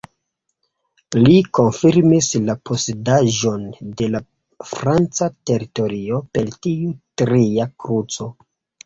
[1.25, 3.67] Li konfirmis la posedaĵon
[3.99, 4.21] de la
[4.71, 6.89] franca teritorio per tiu
[7.25, 8.29] tria kruco.